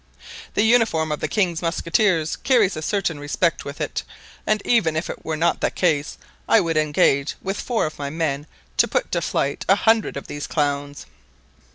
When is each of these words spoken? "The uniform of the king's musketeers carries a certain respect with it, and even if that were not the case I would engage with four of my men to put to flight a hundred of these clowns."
"The 0.55 0.63
uniform 0.63 1.11
of 1.11 1.19
the 1.19 1.27
king's 1.27 1.61
musketeers 1.61 2.35
carries 2.35 2.75
a 2.75 2.81
certain 2.81 3.19
respect 3.19 3.65
with 3.65 3.79
it, 3.79 4.01
and 4.47 4.59
even 4.65 4.95
if 4.95 5.05
that 5.05 5.23
were 5.23 5.37
not 5.37 5.61
the 5.61 5.69
case 5.69 6.17
I 6.49 6.59
would 6.59 6.75
engage 6.75 7.35
with 7.39 7.61
four 7.61 7.85
of 7.85 7.99
my 7.99 8.09
men 8.09 8.47
to 8.77 8.87
put 8.87 9.11
to 9.11 9.21
flight 9.21 9.63
a 9.69 9.75
hundred 9.75 10.17
of 10.17 10.25
these 10.25 10.47
clowns." 10.47 11.05